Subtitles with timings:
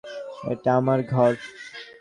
[0.43, 1.31] এটা আমার ঘর।